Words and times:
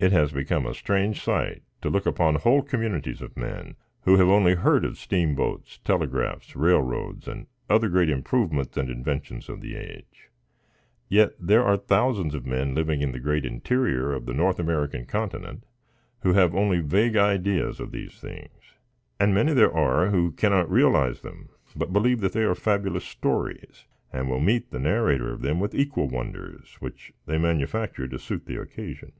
It 0.00 0.10
has 0.12 0.32
become 0.32 0.64
a 0.66 0.74
strange 0.74 1.22
sight 1.22 1.62
to 1.82 1.90
look 1.90 2.06
upon 2.06 2.34
whole 2.36 2.62
communities 2.62 3.20
of 3.20 3.36
men, 3.36 3.76
who 4.02 4.16
have 4.16 4.26
only 4.28 4.54
heard 4.54 4.84
of 4.84 4.96
steamboats, 4.98 5.78
telegraphs, 5.84 6.56
railroads 6.56 7.28
and 7.28 7.46
other 7.68 7.88
great 7.88 8.08
improvements 8.08 8.76
and 8.76 8.88
inventions 8.90 9.48
of 9.48 9.60
the 9.60 9.76
age, 9.76 10.30
yet 11.08 11.34
there 11.38 11.62
are 11.62 11.76
thousands 11.76 12.34
of 12.34 12.46
men 12.46 12.74
living 12.74 13.00
in 13.02 13.12
the 13.12 13.20
great 13.20 13.44
interior 13.44 14.12
of 14.12 14.24
the 14.24 14.32
North 14.32 14.58
American 14.58 15.04
continent 15.06 15.64
who 16.20 16.32
have 16.32 16.52
only 16.54 16.80
vague 16.80 17.14
ideas 17.16 17.78
of 17.78 17.92
these 17.92 18.18
things; 18.18 18.72
and 19.20 19.34
many 19.34 19.52
there 19.52 19.72
are, 19.72 20.08
who 20.08 20.32
cannot 20.32 20.68
realize 20.68 21.20
them, 21.20 21.50
but 21.76 21.92
believe 21.92 22.22
that 22.22 22.32
they 22.32 22.42
are 22.42 22.54
fabulous 22.56 23.04
stories, 23.04 23.84
and 24.12 24.28
will 24.30 24.40
meet 24.40 24.70
the 24.72 24.80
narrator 24.80 25.30
of 25.30 25.42
them 25.42 25.60
with 25.60 25.74
equal 25.74 26.08
wonders, 26.08 26.76
which 26.80 27.12
they 27.26 27.38
manufacture 27.38 28.08
to 28.08 28.18
suit 28.18 28.46
the 28.46 28.58
occasion. 28.60 29.12